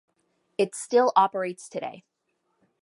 [0.57, 2.03] It still operates today.